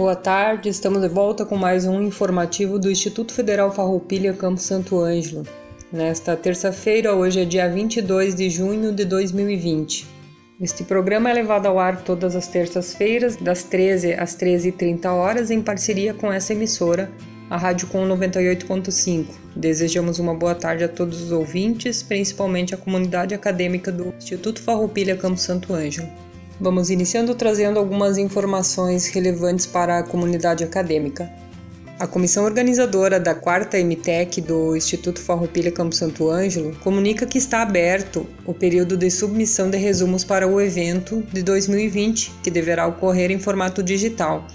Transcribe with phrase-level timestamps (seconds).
[0.00, 4.98] Boa tarde, estamos de volta com mais um informativo do Instituto Federal Farroupilha Campo Santo
[4.98, 5.46] Ângelo.
[5.92, 10.06] Nesta terça-feira, hoje é dia 22 de junho de 2020.
[10.58, 15.60] Este programa é levado ao ar todas as terças-feiras, das 13 às 13h30 horas, em
[15.60, 17.12] parceria com essa emissora,
[17.50, 19.26] a Rádio Com 98.5.
[19.54, 25.14] Desejamos uma boa tarde a todos os ouvintes, principalmente a comunidade acadêmica do Instituto Farroupilha
[25.14, 26.08] Campo Santo Ângelo.
[26.60, 31.32] Vamos iniciando trazendo algumas informações relevantes para a comunidade acadêmica.
[31.98, 37.62] A comissão organizadora da quarta MTEC do Instituto Farroupilha Campo Santo Ângelo comunica que está
[37.62, 43.30] aberto o período de submissão de resumos para o evento de 2020, que deverá ocorrer
[43.30, 44.46] em formato digital.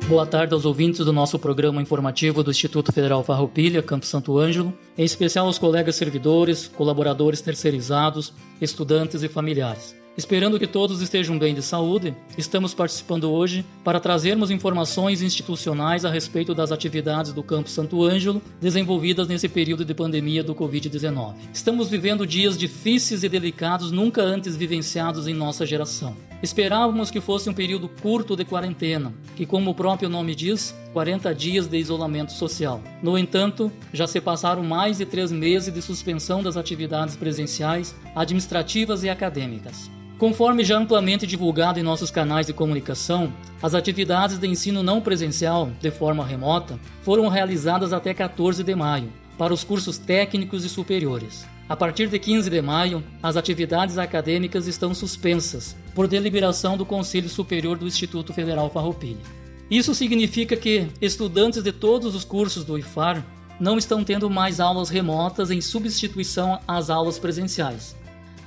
[0.07, 4.72] Boa tarde aos ouvintes do nosso programa informativo do Instituto Federal Farroupilha, Campo Santo Ângelo,
[4.95, 8.31] em especial aos colegas servidores, colaboradores terceirizados,
[8.62, 9.95] estudantes e familiares.
[10.17, 16.09] Esperando que todos estejam bem de saúde, estamos participando hoje para trazermos informações institucionais a
[16.09, 21.35] respeito das atividades do Campo Santo Ângelo desenvolvidas nesse período de pandemia do Covid-19.
[21.53, 26.17] Estamos vivendo dias difíceis e delicados nunca antes vivenciados em nossa geração.
[26.41, 31.33] Esperávamos que fosse um período curto de quarentena, que, como o próprio nome diz, 40
[31.35, 32.81] dias de isolamento social.
[33.03, 39.03] No entanto, já se passaram mais de três meses de suspensão das atividades presenciais, administrativas
[39.03, 39.91] e acadêmicas.
[40.17, 45.69] Conforme já amplamente divulgado em nossos canais de comunicação, as atividades de ensino não presencial,
[45.79, 51.45] de forma remota, foram realizadas até 14 de maio, para os cursos técnicos e superiores.
[51.69, 57.29] A partir de 15 de maio, as atividades acadêmicas estão suspensas, por deliberação do Conselho
[57.29, 59.22] Superior do Instituto Federal Farroupilha.
[59.69, 63.23] Isso significa que estudantes de todos os cursos do IFAR
[63.59, 67.97] não estão tendo mais aulas remotas em substituição às aulas presenciais.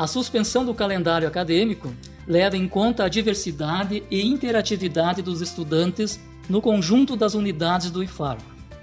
[0.00, 1.94] A suspensão do calendário acadêmico
[2.26, 6.18] leva em conta a diversidade e interatividade dos estudantes
[6.48, 8.38] no conjunto das unidades do IFAR,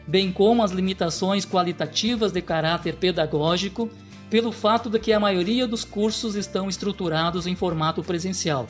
[0.06, 3.90] bem como as limitações qualitativas de caráter pedagógico
[4.30, 8.68] pelo fato de que a maioria dos cursos estão estruturados em formato presencial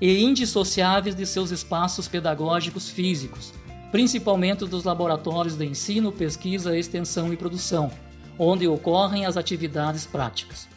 [0.00, 3.52] e indissociáveis de seus espaços pedagógicos físicos,
[3.90, 7.92] principalmente dos laboratórios de ensino, pesquisa, extensão e produção,
[8.38, 10.72] onde ocorrem as atividades práticas.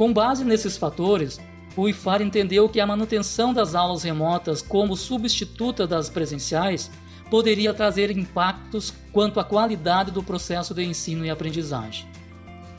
[0.00, 1.38] Com base nesses fatores,
[1.76, 6.90] o IFAR entendeu que a manutenção das aulas remotas como substituta das presenciais
[7.28, 12.08] poderia trazer impactos quanto à qualidade do processo de ensino e aprendizagem.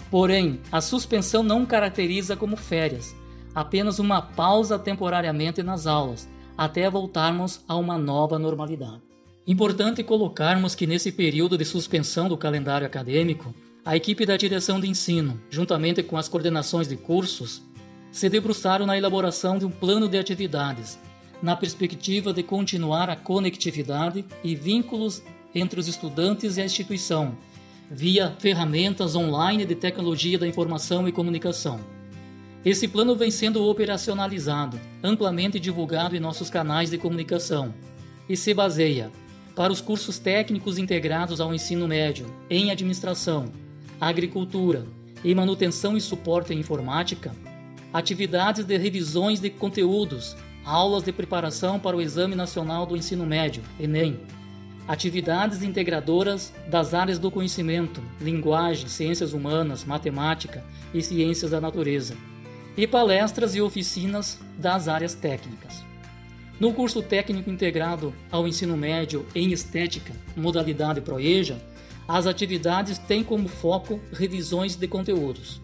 [0.10, 3.16] Porém, a suspensão não caracteriza como férias,
[3.54, 9.00] apenas uma pausa temporariamente nas aulas, até voltarmos a uma nova normalidade.
[9.46, 14.88] Importante colocarmos que nesse período de suspensão do calendário acadêmico, a equipe da direção de
[14.88, 17.64] ensino, juntamente com as coordenações de cursos,
[18.12, 21.00] se debruçaram na elaboração de um plano de atividades,
[21.42, 25.24] na perspectiva de continuar a conectividade e vínculos
[25.56, 27.36] entre os estudantes e a instituição,
[27.90, 31.80] via ferramentas online de tecnologia da informação e comunicação.
[32.64, 37.74] Esse plano vem sendo operacionalizado, amplamente divulgado em nossos canais de comunicação
[38.30, 39.12] e se baseia
[39.56, 43.52] para os cursos técnicos integrados ao ensino médio em administração,
[44.02, 44.88] agricultura
[45.24, 47.36] e manutenção e suporte em informática,
[47.94, 53.62] atividades de revisões de conteúdos, aulas de preparação para o Exame Nacional do Ensino Médio,
[53.80, 54.20] ENEM,
[54.88, 62.16] atividades integradoras das áreas do conhecimento, linguagem, ciências humanas, matemática e ciências da natureza,
[62.76, 65.86] e palestras e oficinas das áreas técnicas.
[66.60, 71.62] No curso técnico integrado ao ensino médio em estética, modalidade Proeja,
[72.14, 75.62] as atividades têm como foco revisões de conteúdos.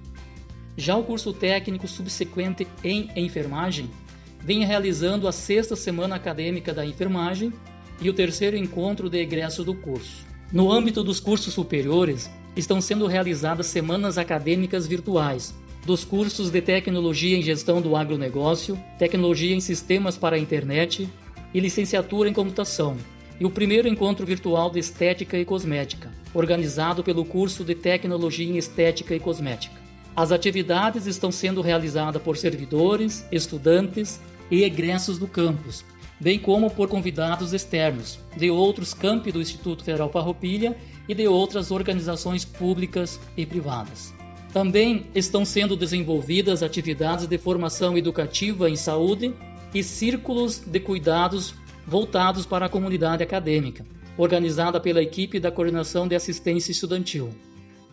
[0.78, 3.92] Já o curso técnico subsequente em enfermagem
[4.40, 7.52] vem realizando a sexta semana acadêmica da enfermagem
[8.00, 10.26] e o terceiro encontro de egresso do curso.
[10.50, 15.54] No âmbito dos cursos superiores, estão sendo realizadas semanas acadêmicas virtuais,
[15.86, 21.10] dos cursos de Tecnologia em Gestão do Agronegócio, Tecnologia em Sistemas para a Internet
[21.54, 22.96] e Licenciatura em Computação,
[23.39, 28.57] e o primeiro encontro virtual de Estética e Cosmética, organizado pelo curso de Tecnologia em
[28.57, 29.75] Estética e Cosmética.
[30.16, 34.19] As atividades estão sendo realizadas por servidores, estudantes
[34.50, 35.86] e egressos do campus,
[36.19, 40.75] bem como por convidados externos de outros campi do Instituto Federal Farroupilha
[41.07, 44.13] e de outras organizações públicas e privadas.
[44.51, 49.33] Também estão sendo desenvolvidas atividades de formação educativa em saúde
[49.74, 51.54] e círculos de cuidados
[51.88, 53.86] voltados para a comunidade acadêmica,
[54.18, 57.30] organizada pela equipe da Coordenação de Assistência Estudantil.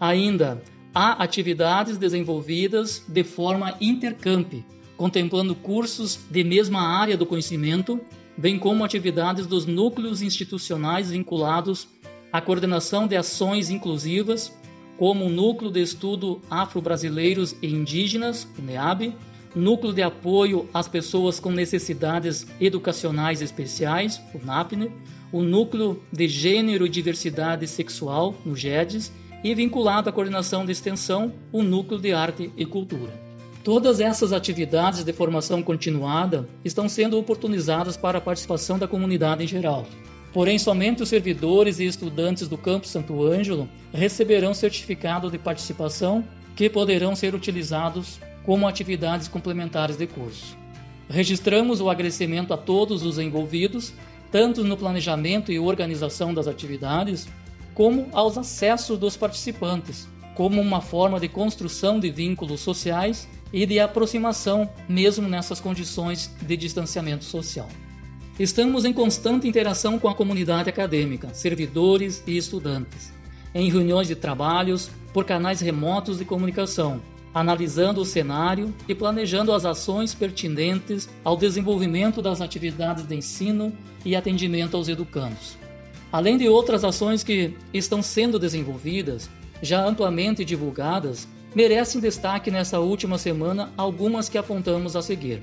[0.00, 0.61] Ainda
[0.93, 4.52] há atividades desenvolvidas de forma intercamp,
[4.96, 8.00] contemplando cursos de mesma área do conhecimento,
[8.37, 11.87] bem como atividades dos núcleos institucionais vinculados
[12.32, 14.52] à coordenação de ações inclusivas
[14.97, 19.14] como o Núcleo de Estudo Afro-Brasileiros e Indígenas, NEAB,
[19.55, 24.91] Núcleo de Apoio às Pessoas com Necessidades Educacionais Especiais, o NAPNE,
[25.31, 29.12] o Núcleo de Gênero e Diversidade Sexual, no GEDES,
[29.45, 33.12] e vinculado à coordenação de extensão, o Núcleo de Arte e Cultura.
[33.62, 39.47] Todas essas atividades de formação continuada estão sendo oportunizadas para a participação da comunidade em
[39.47, 39.87] geral.
[40.33, 46.25] Porém, somente os servidores e estudantes do Campo Santo Ângelo receberão certificado de participação
[46.57, 50.56] que poderão ser utilizados como atividades complementares de curso.
[51.08, 53.93] Registramos o agradecimento a todos os envolvidos,
[54.31, 57.29] tanto no planejamento e organização das atividades,
[57.75, 63.79] como aos acessos dos participantes, como uma forma de construção de vínculos sociais e de
[63.79, 67.69] aproximação, mesmo nessas condições de distanciamento social.
[68.38, 73.12] Estamos em constante interação com a comunidade acadêmica, servidores e estudantes,
[73.55, 77.00] em reuniões de trabalhos, por canais remotos de comunicação,
[77.35, 83.73] analisando o cenário e planejando as ações pertinentes ao desenvolvimento das atividades de ensino
[84.05, 85.59] e atendimento aos educandos.
[86.13, 89.29] Além de outras ações que estão sendo desenvolvidas,
[89.61, 95.43] já amplamente divulgadas, merecem destaque nessa última semana algumas que apontamos a seguir.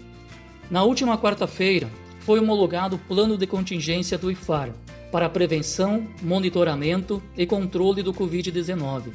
[0.69, 1.89] Na última quarta-feira,
[2.21, 4.71] foi homologado o plano de contingência do IFAR
[5.11, 9.11] para prevenção, monitoramento e controle do Covid-19,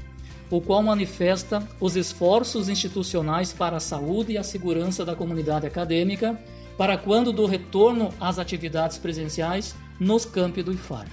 [0.50, 6.38] o qual manifesta os esforços institucionais para a saúde e a segurança da comunidade acadêmica
[6.76, 11.06] para quando do retorno às atividades presenciais nos campi do IFAR.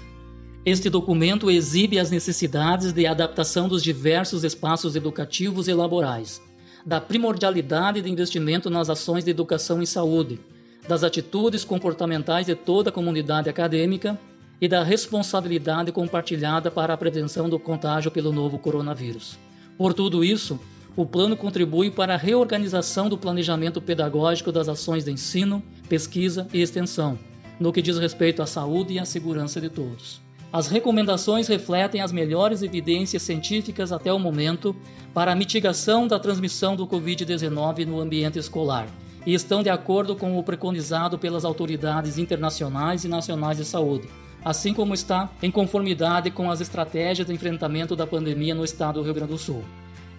[0.65, 6.41] Este documento exibe as necessidades de adaptação dos diversos espaços educativos e laborais,
[6.85, 10.39] da primordialidade de investimento nas ações de educação e saúde,
[10.87, 14.19] das atitudes comportamentais de toda a comunidade acadêmica
[14.59, 19.37] e da responsabilidade compartilhada para a prevenção do contágio pelo novo coronavírus.
[19.77, 20.59] Por tudo isso,
[20.95, 26.61] o plano contribui para a reorganização do planejamento pedagógico das ações de ensino, pesquisa e
[26.61, 27.17] extensão,
[27.59, 30.21] no que diz respeito à saúde e à segurança de todos.
[30.51, 34.75] As recomendações refletem as melhores evidências científicas até o momento
[35.11, 38.87] para a mitigação da transmissão do Covid-19 no ambiente escolar
[39.25, 44.07] e estão de acordo com o preconizado pelas autoridades internacionais e nacionais de saúde,
[44.43, 49.03] assim como está em conformidade com as estratégias de enfrentamento da pandemia no estado do
[49.05, 49.63] Rio Grande do Sul.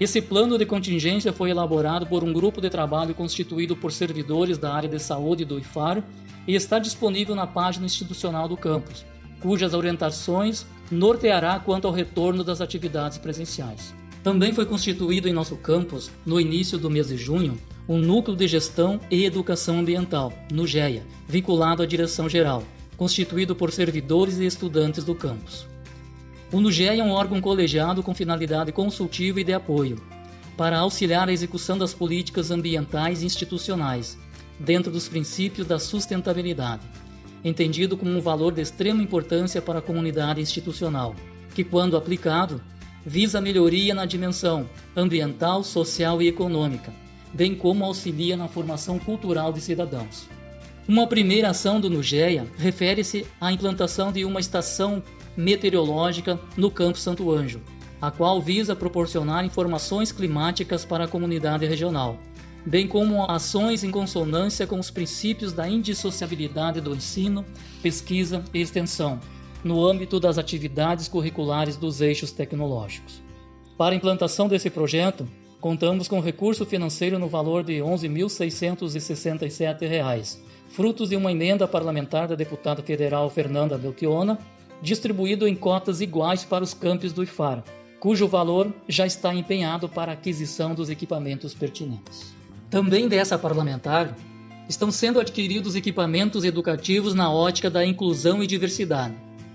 [0.01, 4.75] Esse plano de contingência foi elaborado por um grupo de trabalho constituído por servidores da
[4.75, 6.03] área de saúde do IFAR
[6.49, 9.05] e está disponível na página institucional do campus,
[9.41, 13.95] cujas orientações norteará quanto ao retorno das atividades presenciais.
[14.23, 18.49] Também foi constituído em nosso campus, no início do mês de junho, um Núcleo de
[18.49, 22.65] Gestão e Educação Ambiental, no GEA, vinculado à Direção Geral,
[22.97, 25.67] constituído por servidores e estudantes do campus.
[26.53, 30.01] O NUGEA é um órgão colegiado com finalidade consultiva e de apoio.
[30.57, 34.17] para auxiliar a execução das políticas ambientais e institucionais,
[34.59, 36.83] dentro dos princípios da sustentabilidade,
[37.43, 41.15] entendido como um valor de extrema importância para a comunidade institucional,
[41.55, 42.61] que, quando aplicado,
[43.05, 46.93] visa melhoria na dimensão ambiental, social e econômica,
[47.33, 50.29] bem como auxilia na formação cultural de cidadãos.
[50.87, 55.03] Uma primeira ação do NUGEA refere-se à implantação de uma estação
[55.35, 57.63] meteorológica no Campo Santo Anjo,
[58.03, 62.19] a qual visa proporcionar informações climáticas para a comunidade regional,
[62.67, 67.47] bem como ações em consonância com os princípios da indissociabilidade do ensino,
[67.83, 69.19] pesquisa e extensão,
[69.65, 73.23] no âmbito das atividades curriculares dos eixos tecnológicos.
[73.79, 75.27] Para a implantação desse projeto,
[75.65, 80.37] contamos com recurso financeiro no valor de R$ 11.667,
[80.69, 84.39] frutos de uma emenda parlamentar da deputada federal Fernanda Belchiona,
[84.83, 87.65] distribuído em cotas iguais para os campos do IFAR,
[87.99, 92.35] cujo valor já está empenhado para a aquisição dos equipamentos pertinentes.
[92.69, 94.15] Também dessa parlamentar,
[94.69, 99.15] estão sendo adquiridos equipamentos educativos na ótica da inclusão e diversidade,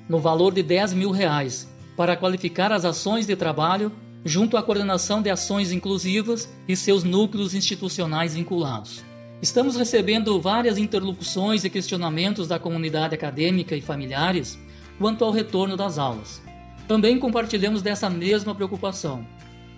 [0.10, 3.92] no valor de 10 mil reais, para qualificar as ações de trabalho
[4.24, 9.04] junto à coordenação de ações inclusivas e seus núcleos institucionais vinculados.
[9.42, 14.60] Estamos recebendo várias interlocuções e questionamentos da comunidade acadêmica e familiares
[14.98, 16.42] quanto ao retorno das aulas.
[16.88, 19.26] Também compartilhamos dessa mesma preocupação.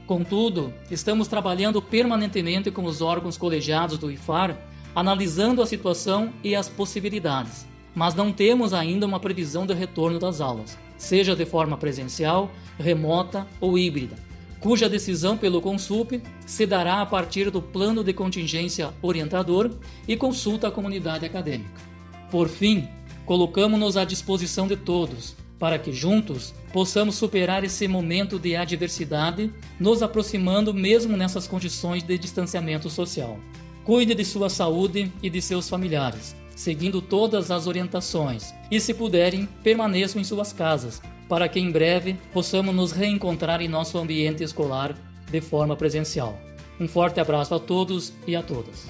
[0.07, 4.57] Contudo, estamos trabalhando permanentemente com os órgãos colegiados do IFAR,
[4.95, 10.41] analisando a situação e as possibilidades, mas não temos ainda uma previsão de retorno das
[10.41, 14.30] aulas, seja de forma presencial, remota ou híbrida
[14.61, 19.71] cuja decisão pelo Consup se dará a partir do plano de contingência orientador
[20.07, 21.81] e consulta à comunidade acadêmica.
[22.29, 22.87] Por fim,
[23.25, 30.01] colocamos-nos à disposição de todos para que juntos possamos superar esse momento de adversidade, nos
[30.01, 33.39] aproximando mesmo nessas condições de distanciamento social.
[33.83, 39.47] Cuide de sua saúde e de seus familiares, seguindo todas as orientações, e se puderem,
[39.63, 44.95] permaneçam em suas casas, para que em breve possamos nos reencontrar em nosso ambiente escolar
[45.31, 46.37] de forma presencial.
[46.79, 48.87] Um forte abraço a todos e a todas.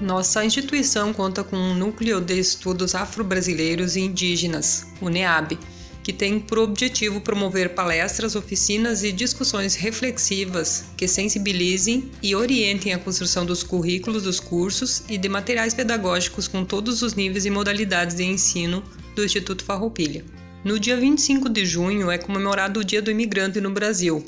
[0.00, 5.58] Nossa instituição conta com um núcleo de estudos afro-brasileiros e indígenas, o NEAB,
[6.06, 12.98] que tem por objetivo promover palestras, oficinas e discussões reflexivas que sensibilizem e orientem a
[13.00, 18.14] construção dos currículos dos cursos e de materiais pedagógicos com todos os níveis e modalidades
[18.14, 18.84] de ensino
[19.16, 20.24] do Instituto Farroupilha.
[20.62, 24.24] No dia 25 de junho é comemorado o Dia do Imigrante no Brasil.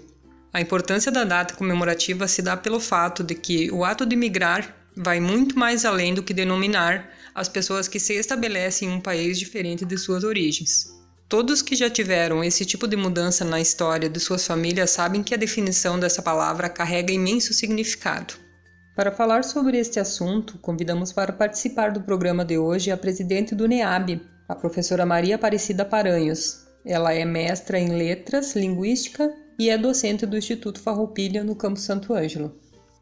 [0.52, 4.76] A importância da data comemorativa se dá pelo fato de que o ato de migrar
[4.96, 9.38] vai muito mais além do que denominar as pessoas que se estabelecem em um país
[9.38, 10.97] diferente de suas origens.
[11.28, 15.34] Todos que já tiveram esse tipo de mudança na história de suas famílias sabem que
[15.34, 18.32] a definição dessa palavra carrega imenso significado.
[18.96, 23.68] Para falar sobre este assunto, convidamos para participar do programa de hoje a presidente do
[23.68, 26.66] NEAB, a professora Maria Aparecida Paranhos.
[26.82, 32.14] Ela é mestra em Letras, Linguística e é docente do Instituto Farroupilha no Campo Santo
[32.14, 32.56] Ângelo.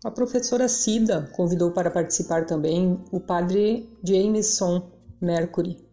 [0.05, 4.91] A professora Cida convidou para participar também o padre Jameson
[5.23, 5.86] Mercury.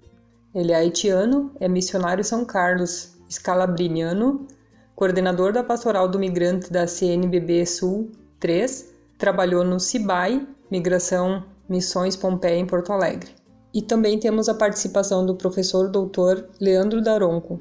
[0.53, 4.47] Ele é haitiano, é missionário São Carlos, escalabriniano,
[4.95, 12.57] coordenador da Pastoral do Migrante da CNBB Sul 3, trabalhou no CIBAI, Migração Missões Pompeia
[12.57, 13.31] em Porto Alegre.
[13.73, 17.59] E também temos a participação do professor doutor Leandro Daronco.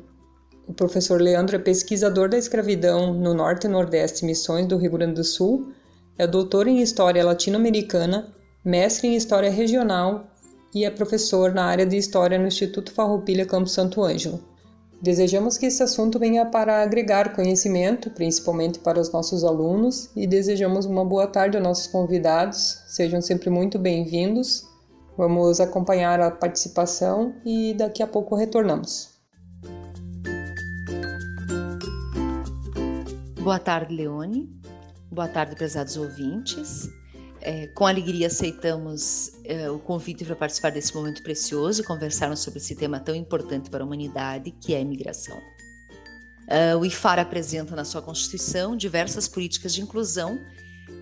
[0.69, 5.15] O professor Leandro é pesquisador da escravidão no Norte e Nordeste Missões do Rio Grande
[5.15, 5.73] do Sul,
[6.19, 10.27] é doutor em História Latino-Americana, mestre em História Regional
[10.75, 14.41] e é professor na área de História no Instituto Farroupilha Campo Santo Ângelo.
[15.00, 20.87] Desejamos que esse assunto venha para agregar conhecimento, principalmente para os nossos alunos, e desejamos
[20.87, 22.83] uma boa tarde aos nossos convidados.
[22.87, 24.71] Sejam sempre muito bem-vindos
[25.17, 29.11] Vamos acompanhar a participação e daqui a pouco retornamos.
[33.43, 34.49] Boa tarde, Leone.
[35.11, 36.88] Boa tarde, prezados ouvintes.
[37.45, 42.61] É, com alegria aceitamos é, o convite para participar desse momento precioso e conversarmos sobre
[42.61, 45.41] esse tema tão importante para a humanidade, que é a imigração.
[46.47, 50.39] É, o IFAR apresenta na sua Constituição diversas políticas de inclusão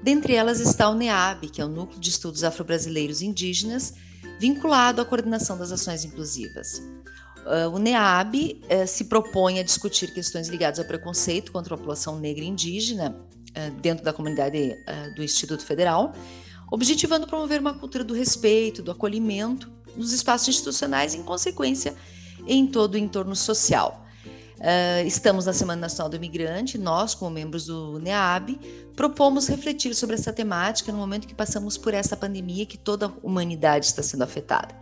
[0.03, 3.93] Dentre elas está o NEAB, que é o Núcleo de Estudos Afro-Brasileiros Indígenas,
[4.39, 6.83] vinculado à coordenação das ações inclusivas.
[7.41, 12.19] Uh, o NEAB uh, se propõe a discutir questões ligadas ao preconceito contra a população
[12.19, 13.17] negra e indígena
[13.81, 14.77] dentro da comunidade
[15.17, 16.13] do Instituto Federal,
[16.71, 21.95] objetivando promover uma cultura do respeito, do acolhimento nos espaços institucionais e, em consequência,
[22.47, 24.07] em todo o entorno social.
[24.61, 26.77] Uh, estamos na Semana Nacional do Imigrante.
[26.77, 28.61] Nós, como membros do NEAB,
[28.95, 33.13] propomos refletir sobre essa temática no momento que passamos por essa pandemia que toda a
[33.23, 34.75] humanidade está sendo afetada.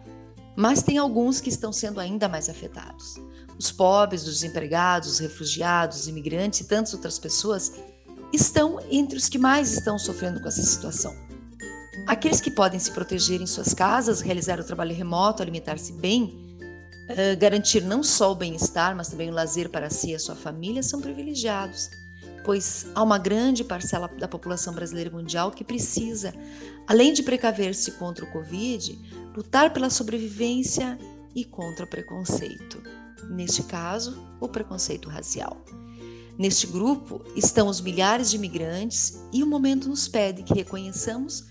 [0.57, 3.15] Mas tem alguns que estão sendo ainda mais afetados.
[3.57, 7.73] Os pobres, os desempregados, os refugiados, os imigrantes e tantas outras pessoas
[8.33, 11.15] estão entre os que mais estão sofrendo com essa situação.
[12.07, 16.59] Aqueles que podem se proteger em suas casas, realizar o trabalho remoto, alimentar-se bem,
[17.39, 20.83] garantir não só o bem-estar, mas também o lazer para si e a sua família,
[20.83, 21.91] são privilegiados,
[22.45, 26.35] pois há uma grande parcela da população brasileira mundial que precisa,
[26.87, 28.99] além de precaver-se contra o Covid,
[29.37, 30.99] lutar pela sobrevivência
[31.35, 32.83] e contra o preconceito.
[33.31, 35.63] Neste caso, o preconceito racial.
[36.39, 41.47] Neste grupo estão os milhares de imigrantes e o momento nos pede que reconheçamos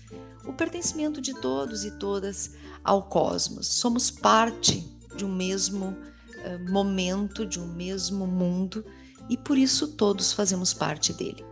[0.46, 2.52] o pertencimento de todos e todas
[2.82, 3.66] ao cosmos.
[3.66, 4.82] Somos parte
[5.14, 8.82] de um mesmo uh, momento, de um mesmo mundo
[9.28, 11.44] e por isso todos fazemos parte dele.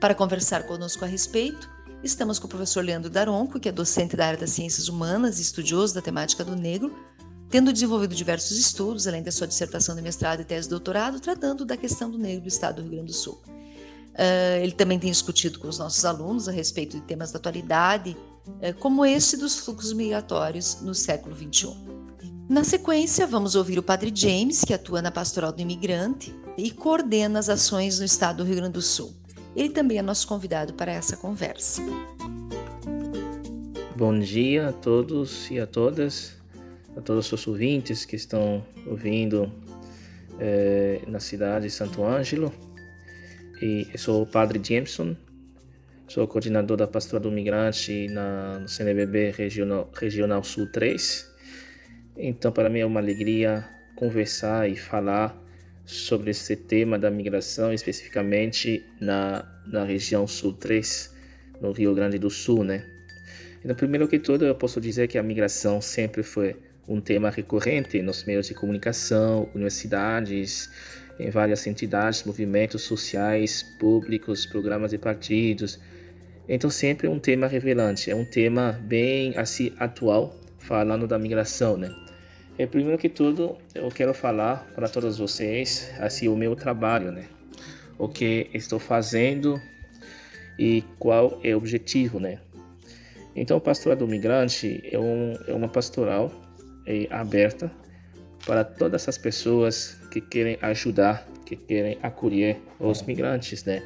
[0.00, 1.70] Para conversar conosco a respeito,
[2.02, 5.42] estamos com o professor Leandro Daronco, que é docente da área das ciências humanas e
[5.42, 6.92] estudioso da temática do negro,
[7.50, 11.64] tendo desenvolvido diversos estudos, além da sua dissertação de mestrado e tese de doutorado, tratando
[11.64, 13.42] da questão do negro do estado do Rio Grande do Sul.
[14.14, 18.16] Uh, ele também tem discutido com os nossos alunos a respeito de temas da atualidade,
[18.46, 21.74] uh, como este dos fluxos migratórios no século XXI.
[22.48, 27.38] Na sequência, vamos ouvir o Padre James, que atua na Pastoral do Imigrante e coordena
[27.38, 29.14] as ações no estado do Rio Grande do Sul.
[29.54, 31.82] Ele também é nosso convidado para essa conversa.
[33.96, 36.39] Bom dia a todos e a todas,
[37.00, 39.52] a todos os ouvintes que estão ouvindo
[40.38, 42.52] eh, na cidade de Santo Ângelo.
[43.60, 45.16] E eu sou o Padre Jameson,
[46.08, 51.30] sou coordenador da Pastoral do Migrante na, CNBB Regional, Regional Sul 3
[52.22, 53.66] então, para mim é uma alegria
[53.96, 55.34] conversar e falar
[55.86, 61.16] sobre esse tema da migração, especificamente na, na região sul 3,
[61.60, 62.84] no Rio Grande do Sul, né?
[63.64, 66.56] Então, primeiro que tudo, eu posso dizer que a migração sempre foi
[66.88, 70.70] um tema recorrente nos meios de comunicação, universidades,
[71.18, 75.78] em várias entidades, movimentos sociais, públicos, programas de partidos.
[76.48, 81.94] Então, sempre um tema revelante, é um tema bem assim atual, falando da migração, né?
[82.58, 87.26] É, primeiro que tudo, eu quero falar para todos vocês assim o meu trabalho, né?
[87.98, 89.60] O que estou fazendo
[90.58, 92.38] e qual é o objetivo, né?
[93.36, 96.32] Então, o pastorado do migrante é, um, é uma pastoral
[96.90, 97.70] é, aberta
[98.44, 103.82] para todas as pessoas que querem ajudar, que querem acolher os migrantes, né?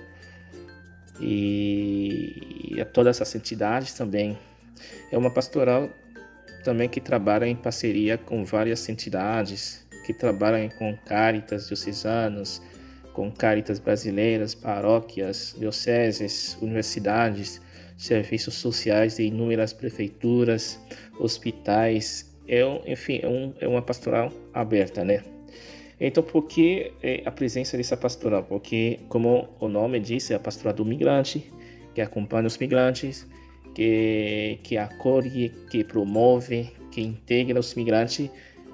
[1.20, 4.38] E, e a todas as entidades também.
[5.12, 5.88] É uma pastoral
[6.64, 12.60] também que trabalha em parceria com várias entidades, que trabalham com caritas diocesanas,
[13.12, 17.60] com caritas brasileiras, paróquias, dioceses, universidades,
[17.96, 20.78] serviços sociais de inúmeras prefeituras,
[21.18, 25.22] hospitais, é enfim, é, um, é uma pastoral aberta, né?
[26.00, 28.42] Então, por que é, a presença dessa pastoral?
[28.44, 31.50] Porque, como o nome diz, é a pastoral do migrante,
[31.94, 33.26] que acompanha os migrantes,
[33.74, 38.28] que, que acolhe, que promove, que integra os migrantes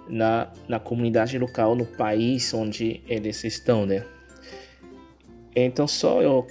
[0.08, 4.04] na, na comunidade local, no país onde eles estão, né?
[5.54, 6.46] Então, só eu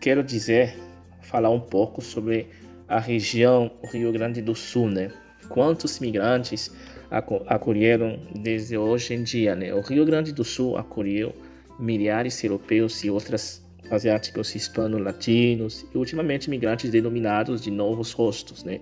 [0.00, 0.76] quero dizer,
[1.22, 2.46] falar um pouco sobre
[2.86, 5.10] a região Rio Grande do Sul, né?
[5.48, 6.70] Quantos migrantes
[7.10, 9.72] acolheram desde hoje em dia, né?
[9.72, 11.34] O Rio Grande do Sul acolheu
[11.78, 18.80] milhares de europeus e outras asiáticos hispano-latinos e ultimamente migrantes denominados de novos rostos, né?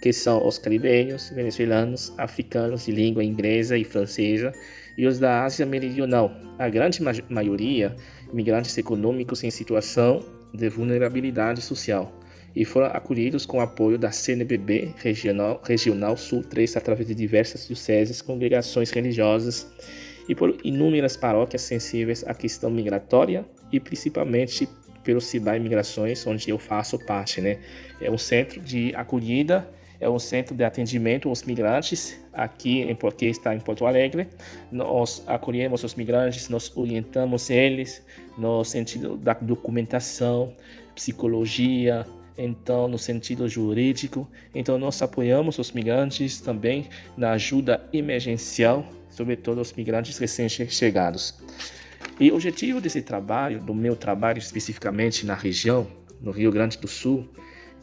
[0.00, 4.52] que são os caribenhos, venezuelanos, africanos de língua inglesa e francesa
[4.96, 6.32] e os da Ásia Meridional.
[6.58, 7.94] A grande ma maioria
[8.32, 10.20] migrantes econômicos em situação
[10.54, 12.12] de vulnerabilidade social
[12.56, 18.22] e foram acolhidos com apoio da CNBB Regional, Regional Sul 3 através de diversas dioceses,
[18.22, 19.70] congregações religiosas
[20.26, 24.66] e por inúmeras paróquias sensíveis à questão migratória e principalmente
[25.04, 27.58] pelo Cibai Migrações, onde eu faço parte, né?
[28.00, 29.68] É um centro de acolhida,
[30.00, 34.26] é um centro de atendimento aos migrantes aqui em porque está em Porto Alegre.
[34.72, 38.04] Nós acolhemos os migrantes, nós orientamos eles
[38.36, 40.52] no sentido da documentação,
[40.94, 42.04] psicologia,
[42.36, 44.28] então no sentido jurídico.
[44.54, 51.34] Então nós apoiamos os migrantes também na ajuda emergencial, sobretudo os migrantes recém-chegados.
[52.20, 55.86] E o objetivo desse trabalho, do meu trabalho especificamente na região,
[56.20, 57.28] no Rio Grande do Sul,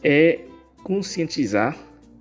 [0.02, 0.40] é
[0.82, 1.76] conscientizar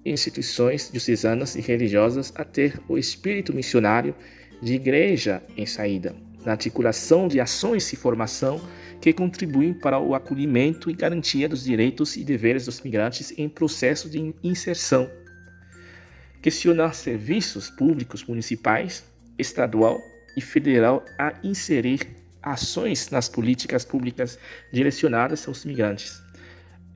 [0.06, 4.16] instituições diocesanas e religiosas a ter o espírito missionário
[4.62, 6.16] de igreja em saída,
[6.46, 8.62] na articulação de ações de formação
[9.02, 14.10] que contribuem para o acolhimento e garantia dos direitos e deveres dos migrantes em processo
[14.10, 15.10] de inserção.
[16.42, 19.04] Questionar serviços públicos municipais,
[19.38, 20.00] estadual
[20.38, 22.08] e federal a inserir
[22.42, 24.38] ações nas políticas públicas
[24.72, 26.22] direcionadas aos migrantes.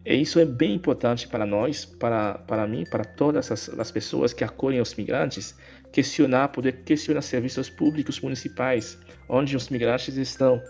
[0.05, 4.31] E isso é bem importante para nós, para, para mim, para todas as, as pessoas
[4.31, 5.53] que acolhem os migrantes,
[5.91, 8.97] questionar, poder questionar serviços públicos municipais,
[9.29, 10.61] onde os migrantes estão,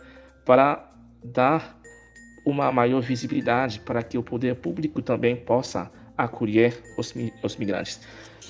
[0.46, 0.90] para
[1.24, 1.78] dar
[2.46, 8.00] uma maior visibilidade, para que o poder público também possa acolher os, os migrantes.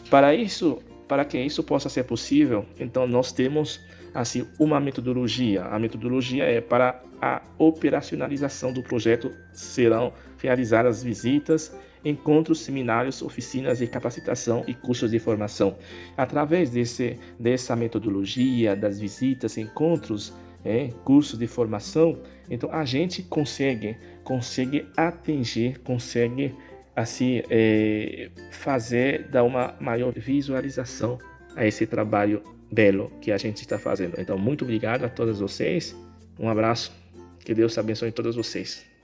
[0.09, 3.79] Para isso, para que isso possa ser possível, então nós temos
[4.13, 5.63] assim uma metodologia.
[5.65, 13.87] A metodologia é para a operacionalização do projeto serão realizadas visitas, encontros, seminários, oficinas de
[13.87, 15.77] capacitação e cursos de formação.
[16.15, 20.33] Através desse, dessa metodologia, das visitas, encontros,
[20.63, 26.53] é, cursos de formação, então a gente consegue, consegue atingir, consegue
[26.95, 31.17] assim é, fazer dar uma maior visualização
[31.55, 34.19] a esse trabalho belo que a gente está fazendo.
[34.19, 35.95] Então, muito obrigado a todos vocês.
[36.39, 36.91] Um abraço.
[37.39, 38.96] Que Deus abençoe todos vocês.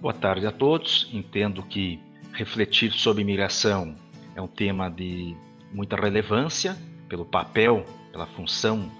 [0.00, 1.10] Boa tarde a todos.
[1.12, 2.00] Entendo que
[2.32, 3.94] refletir sobre imigração
[4.34, 5.36] é um tema de
[5.70, 6.74] muita relevância
[7.06, 8.90] pelo papel, pela função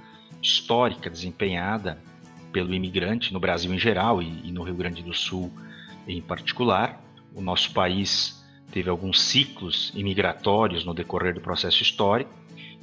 [0.42, 1.98] histórica desempenhada
[2.52, 5.50] pelo imigrante no Brasil em geral e, e no Rio Grande do Sul
[6.06, 7.02] em particular.
[7.34, 12.30] O nosso país teve alguns ciclos imigratórios no decorrer do processo histórico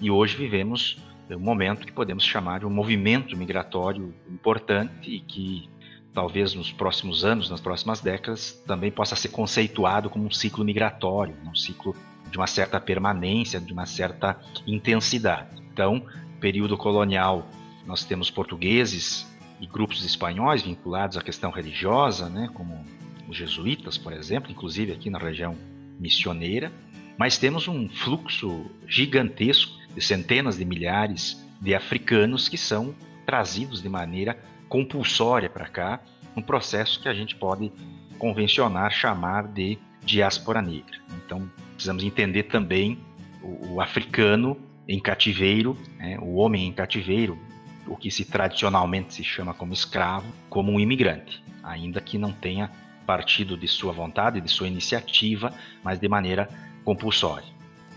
[0.01, 0.97] e hoje vivemos
[1.29, 5.69] um momento que podemos chamar de um movimento migratório importante e que
[6.17, 11.35] talvez nos próximos anos, nas próximas décadas, também possa ser conceituado como um ciclo migratório,
[11.45, 11.95] um ciclo
[12.31, 15.61] de uma certa permanência, de uma certa intensidade.
[15.71, 16.03] Então,
[16.39, 17.47] período colonial,
[17.85, 19.27] nós temos portugueses
[19.61, 22.83] e grupos espanhóis vinculados à questão religiosa, né, como
[23.27, 25.55] os jesuítas, por exemplo, inclusive aqui na região
[25.99, 26.71] missioneira,
[27.15, 33.89] mas temos um fluxo gigantesco de centenas de milhares de africanos que são trazidos de
[33.89, 34.35] maneira
[34.67, 35.99] compulsória para cá,
[36.35, 37.71] um processo que a gente pode
[38.17, 40.97] convencionar chamar de diáspora negra.
[41.25, 42.99] Então, precisamos entender também
[43.41, 47.37] o, o africano em cativeiro, né, o homem em cativeiro,
[47.85, 52.71] o que se tradicionalmente se chama como escravo, como um imigrante, ainda que não tenha
[53.05, 55.53] partido de sua vontade, de sua iniciativa,
[55.83, 56.49] mas de maneira
[56.83, 57.47] compulsória.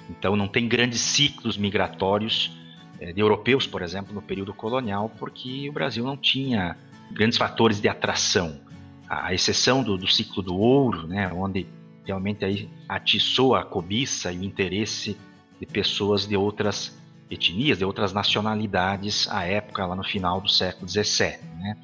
[0.08, 2.59] Então, não tem grandes ciclos migratórios
[3.00, 6.76] de europeus, por exemplo, no período colonial, porque o Brasil não tinha
[7.10, 8.60] grandes fatores de atração,
[9.08, 11.66] à exceção do, do ciclo do ouro, né, onde
[12.04, 15.16] realmente aí atiçou a cobiça e o interesse
[15.58, 16.98] de pessoas de outras
[17.30, 21.38] etnias, de outras nacionalidades à época, lá no final do século XVII.
[21.58, 21.76] Né?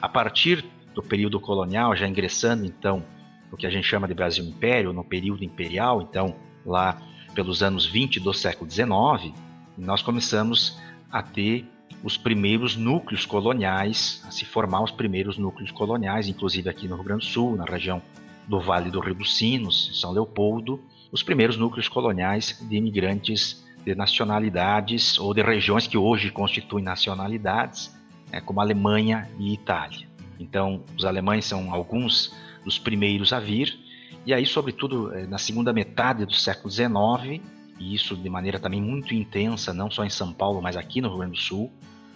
[0.00, 3.04] A partir do período colonial, já ingressando então
[3.50, 6.34] no que a gente chama de Brasil Império, no período imperial, então
[6.64, 7.00] lá
[7.34, 9.34] pelos anos 20 do século XIX,
[9.76, 10.78] nós começamos
[11.10, 11.66] a ter
[12.02, 17.04] os primeiros núcleos coloniais, a se formar os primeiros núcleos coloniais, inclusive aqui no Rio
[17.04, 18.02] Grande do Sul, na região
[18.46, 23.94] do Vale do Rio dos Sinos, São Leopoldo, os primeiros núcleos coloniais de imigrantes de
[23.94, 27.94] nacionalidades ou de regiões que hoje constituem nacionalidades,
[28.30, 30.06] né, como Alemanha e Itália.
[30.38, 32.34] Então, os alemães são alguns
[32.64, 33.78] dos primeiros a vir,
[34.26, 37.42] e aí, sobretudo, eh, na segunda metade do século XIX,
[37.78, 41.08] e isso de maneira também muito intensa, não só em São Paulo, mas aqui no
[41.08, 41.72] Rio Grande do Sul,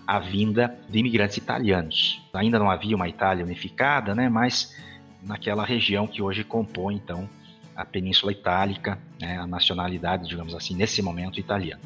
[0.06, 2.22] a vinda de imigrantes italianos.
[2.32, 4.74] Ainda não havia uma Itália unificada, né, mas
[5.22, 7.28] naquela região que hoje compõe, então,
[7.76, 11.82] a Península Itálica, né, a nacionalidade, digamos assim, nesse momento italiana.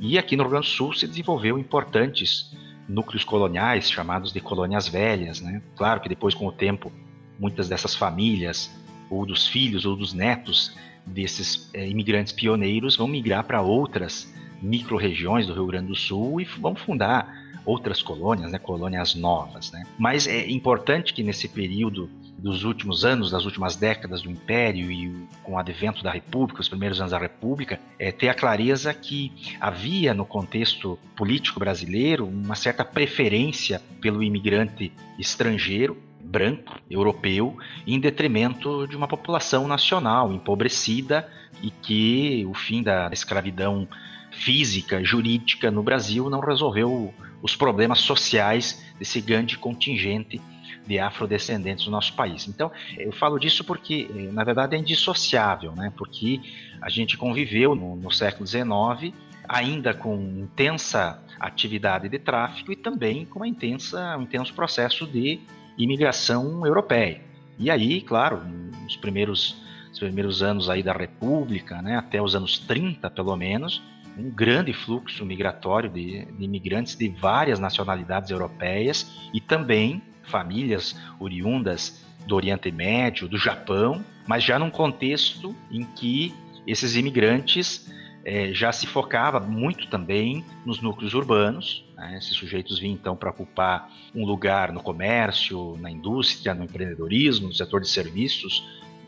[0.00, 2.52] E aqui no Rio Grande do Sul se desenvolveu importantes
[2.88, 5.40] núcleos coloniais, chamados de colônias velhas.
[5.40, 5.62] Né?
[5.76, 6.92] Claro que depois, com o tempo,
[7.38, 8.70] muitas dessas famílias,
[9.08, 10.74] ou dos filhos ou dos netos
[11.06, 16.44] desses é, imigrantes pioneiros vão migrar para outras micro-regiões do Rio Grande do Sul e
[16.44, 19.70] vão fundar outras colônias, né, colônias novas.
[19.72, 19.84] Né?
[19.98, 25.26] Mas é importante que nesse período dos últimos anos, das últimas décadas do Império e
[25.44, 29.32] com o advento da República, os primeiros anos da República, é ter a clareza que
[29.60, 35.96] havia no contexto político brasileiro uma certa preferência pelo imigrante estrangeiro,
[36.32, 41.28] branco, europeu, em detrimento de uma população nacional empobrecida
[41.62, 43.86] e que o fim da escravidão
[44.30, 50.40] física, jurídica no Brasil não resolveu os problemas sociais desse grande contingente
[50.86, 52.48] de afrodescendentes no nosso país.
[52.48, 55.92] Então, eu falo disso porque, na verdade, é indissociável, né?
[55.96, 56.40] porque
[56.80, 59.14] a gente conviveu no, no século XIX
[59.46, 65.40] ainda com intensa atividade de tráfico e também com uma intensa, um intenso processo de
[65.76, 67.20] imigração europeia.
[67.58, 68.42] E aí, claro,
[68.82, 69.56] nos primeiros,
[69.90, 73.82] nos primeiros anos aí da República, né, até os anos 30 pelo menos,
[74.16, 82.04] um grande fluxo migratório de, de imigrantes de várias nacionalidades europeias e também famílias oriundas
[82.26, 86.34] do Oriente Médio, do Japão, mas já num contexto em que
[86.66, 87.92] esses imigrantes
[88.24, 91.84] é, já se focava muito também nos núcleos urbanos.
[91.96, 92.18] Né?
[92.18, 97.54] Esses sujeitos vinham então para ocupar um lugar no comércio, na indústria, no empreendedorismo, no
[97.54, 98.64] setor de serviços,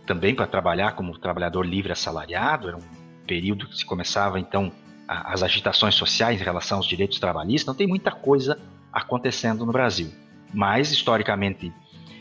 [0.06, 2.68] também para trabalhar como trabalhador livre assalariado.
[2.68, 2.82] Era um
[3.26, 4.72] período que se começava então
[5.06, 7.66] a, as agitações sociais em relação aos direitos trabalhistas.
[7.66, 8.58] Não tem muita coisa
[8.92, 10.12] acontecendo no Brasil,
[10.52, 11.72] mas historicamente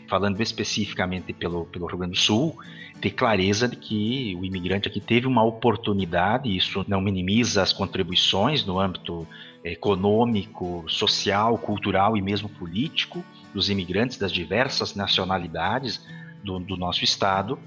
[0.08, 2.56] falando especificamente pelo, pelo Rio Grande do Sul,
[3.00, 8.64] ter clareza de que o imigrante aqui teve uma oportunidade, isso não minimiza as contribuições
[8.64, 9.26] no âmbito
[9.62, 16.06] econômico, social, cultural e mesmo político dos imigrantes das diversas nacionalidades
[16.42, 17.58] do, do nosso estado,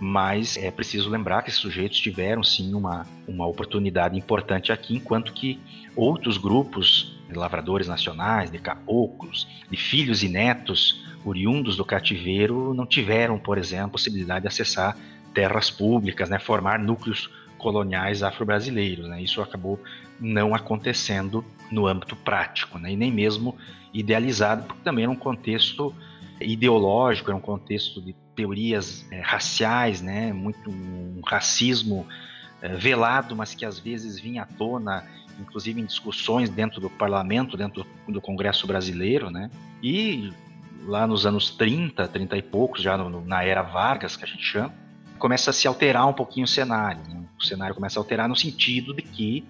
[0.00, 5.32] mas é preciso lembrar que esses sujeitos tiveram sim uma, uma oportunidade importante aqui, enquanto
[5.32, 5.60] que
[5.96, 12.86] outros grupos de lavradores nacionais, de caboclos, de filhos e netos oriundos do cativeiro não
[12.86, 14.96] tiveram, por exemplo, possibilidade de acessar
[15.34, 19.08] terras públicas, né, formar núcleos coloniais afro-brasileiros.
[19.08, 19.22] Né?
[19.22, 19.80] Isso acabou
[20.18, 22.92] não acontecendo no âmbito prático, né?
[22.92, 23.56] e nem mesmo
[23.92, 25.94] idealizado, porque também era um contexto
[26.40, 30.32] ideológico, era um contexto de teorias é, raciais, né?
[30.32, 32.06] muito um racismo
[32.62, 35.04] é, velado, mas que às vezes vinha à tona,
[35.38, 39.50] inclusive em discussões dentro do parlamento, dentro do Congresso brasileiro, né?
[39.82, 40.32] E
[40.84, 44.42] lá nos anos 30, 30 e poucos, já no, na era Vargas, que a gente
[44.42, 44.72] chama,
[45.18, 47.02] começa a se alterar um pouquinho o cenário.
[47.08, 47.24] Né?
[47.38, 49.44] O cenário começa a alterar no sentido de que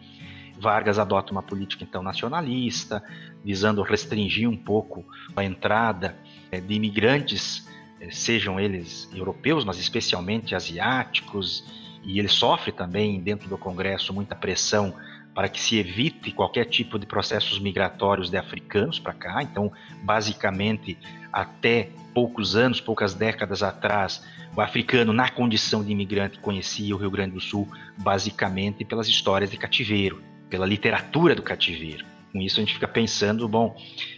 [0.58, 3.02] Vargas adota uma política então nacionalista,
[3.44, 5.04] visando restringir um pouco
[5.36, 6.16] a entrada
[6.50, 7.68] é, de imigrantes,
[8.00, 11.64] é, sejam eles europeus, mas especialmente asiáticos,
[12.02, 14.94] e ele sofre também dentro do Congresso muita pressão
[15.38, 19.40] para que se evite qualquer tipo de processos migratórios de africanos para cá.
[19.40, 19.70] Então,
[20.02, 20.98] basicamente,
[21.32, 24.20] até poucos anos, poucas décadas atrás,
[24.56, 29.48] o africano, na condição de imigrante, conhecia o Rio Grande do Sul basicamente pelas histórias
[29.48, 30.20] de cativeiro,
[30.50, 32.04] pela literatura do cativeiro.
[32.32, 33.76] Com isso, a gente fica pensando: bom,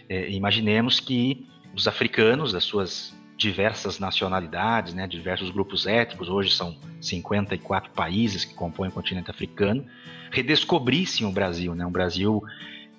[0.09, 6.77] é, imaginemos que os africanos, das suas diversas nacionalidades, né, diversos grupos étnicos, hoje são
[7.01, 9.83] 54 países que compõem o continente africano,
[10.29, 12.43] redescobrissem o Brasil, né, um Brasil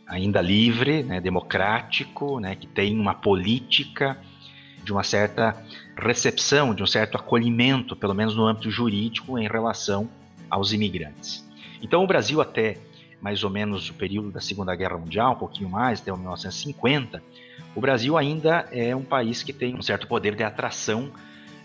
[0.05, 4.18] ainda livre, né, democrático, né, que tem uma política
[4.83, 5.57] de uma certa
[5.96, 10.11] recepção, de um certo acolhimento, pelo menos no âmbito jurídico, em relação
[10.50, 11.48] aos imigrantes.
[11.81, 12.78] Então, o Brasil, até
[13.20, 17.22] mais ou menos o período da Segunda Guerra Mundial, um pouquinho mais, até 1950,
[17.75, 21.11] o Brasil ainda é um país que tem um certo poder de atração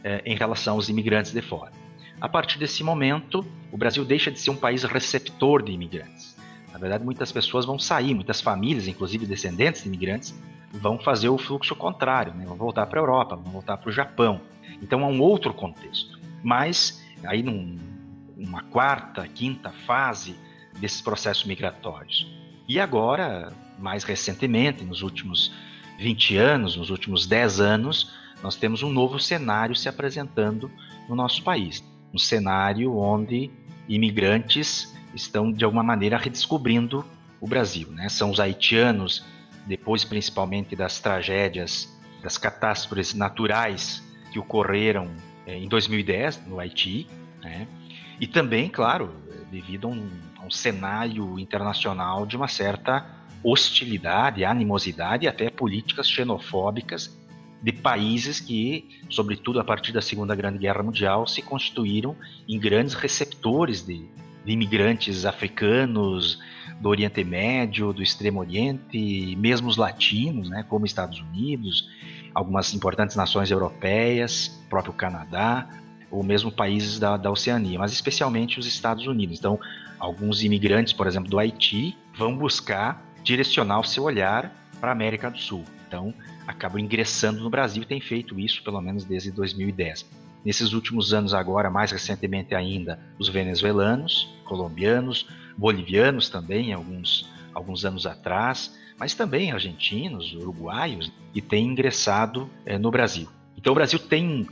[0.04, 1.72] eh, em relação aos imigrantes de fora.
[2.20, 6.36] A partir desse momento, o Brasil deixa de ser um país receptor de imigrantes.
[6.72, 10.34] Na verdade, muitas pessoas vão sair, muitas famílias, inclusive descendentes de imigrantes,
[10.72, 12.46] vão fazer o fluxo contrário, né?
[12.46, 14.42] vão voltar para a Europa, vão voltar para o Japão.
[14.82, 16.20] Então é um outro contexto.
[16.44, 17.78] Mas aí num,
[18.36, 20.36] numa quarta, quinta fase
[20.80, 22.28] desses processos migratórios.
[22.68, 25.54] E agora, mais recentemente, nos últimos
[25.98, 30.72] 20 anos, nos últimos 10 anos, nós temos um novo cenário se apresentando
[31.10, 31.84] no nosso país.
[32.14, 33.50] Um cenário onde
[33.88, 37.06] imigrantes estão, de alguma maneira, redescobrindo
[37.42, 37.90] o Brasil.
[37.90, 38.10] Né?
[38.10, 39.26] São os haitianos,
[39.66, 45.10] depois principalmente das tragédias, das catástrofes naturais que ocorreram
[45.46, 47.08] é, em 2010 no Haiti,
[47.42, 47.68] né?
[48.20, 49.14] e também, claro,
[49.50, 53.17] devido a um, a um cenário internacional de uma certa
[53.50, 57.18] hostilidade, animosidade e até políticas xenofóbicas
[57.62, 62.16] de países que, sobretudo a partir da Segunda Grande Guerra Mundial, se constituíram
[62.48, 64.06] em grandes receptores de,
[64.46, 66.40] de imigrantes africanos,
[66.80, 71.90] do Oriente Médio, do Extremo Oriente, mesmo os latinos, né, como Estados Unidos,
[72.34, 75.68] algumas importantes nações europeias, próprio Canadá,
[76.10, 79.40] ou mesmo países da, da Oceania, mas especialmente os Estados Unidos.
[79.40, 79.60] Então,
[80.00, 85.30] alguns imigrantes, por exemplo, do Haiti, vão buscar direcionar o seu olhar para a América
[85.30, 85.64] do Sul.
[85.88, 86.14] Então,
[86.46, 90.06] acabam ingressando no Brasil e tem feito isso pelo menos desde 2010.
[90.46, 95.28] Nesses últimos anos agora, mais recentemente ainda, os venezuelanos, colombianos,
[95.58, 102.90] bolivianos também, alguns, alguns anos atrás, mas também argentinos, uruguaios, que têm ingressado é, no
[102.90, 103.28] Brasil.
[103.58, 104.48] Então o Brasil tem,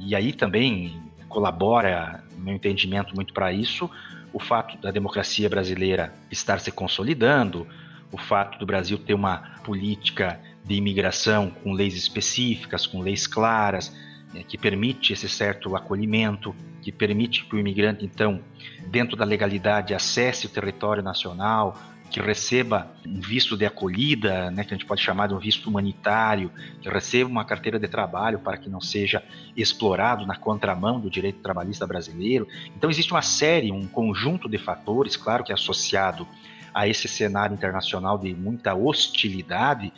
[0.00, 3.88] e aí também colabora, no meu entendimento, muito para isso,
[4.32, 7.66] o fato da democracia brasileira estar se consolidando,
[8.12, 13.94] o fato do Brasil ter uma política de imigração com leis específicas, com leis claras,
[14.32, 18.40] né, que permite esse certo acolhimento, que permite que o imigrante, então,
[18.86, 21.76] dentro da legalidade, acesse o território nacional,
[22.10, 25.68] que receba um visto de acolhida, né, que a gente pode chamar de um visto
[25.68, 26.50] humanitário,
[26.82, 29.22] que receba uma carteira de trabalho para que não seja
[29.56, 32.48] explorado na contramão do direito trabalhista brasileiro.
[32.76, 36.26] Então existe uma série, um conjunto de fatores, claro que é associado
[36.74, 39.92] a esse cenário internacional de muita hostilidade,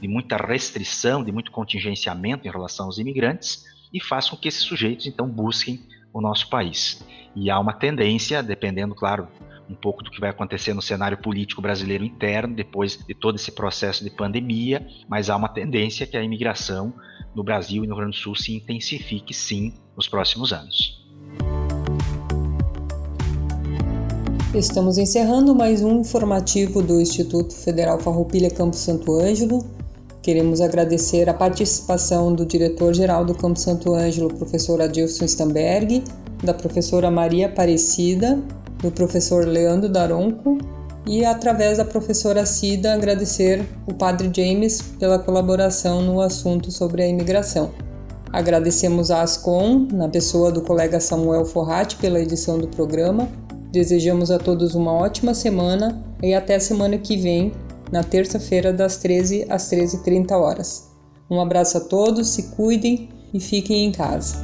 [0.00, 4.62] de muita restrição, de muito contingenciamento em relação aos imigrantes, e faz com que esses
[4.62, 5.80] sujeitos então busquem
[6.12, 7.04] o nosso país.
[7.34, 9.28] E há uma tendência, dependendo, claro,
[9.68, 13.52] um pouco do que vai acontecer no cenário político brasileiro interno, depois de todo esse
[13.52, 16.94] processo de pandemia, mas há uma tendência que a imigração
[17.34, 21.05] no Brasil e no Rio Grande do Sul se intensifique sim nos próximos anos.
[24.56, 29.62] Estamos encerrando mais um informativo do Instituto Federal Farroupilha Campo Santo Ângelo.
[30.22, 36.02] Queremos agradecer a participação do diretor-geral do Campo Santo Ângelo, professor Adilson Stamberg,
[36.42, 38.42] da professora Maria Aparecida,
[38.80, 40.56] do professor Leandro Daronco
[41.06, 47.06] e, através da professora Cida, agradecer o padre James pela colaboração no assunto sobre a
[47.06, 47.72] imigração.
[48.32, 53.28] Agradecemos a Ascom, na pessoa do colega Samuel Forratti, pela edição do programa
[53.70, 57.52] Desejamos a todos uma ótima semana e até semana que vem,
[57.90, 60.90] na terça-feira, das 13 às 13h30 horas.
[61.30, 64.36] Um abraço a todos, se cuidem e fiquem em casa.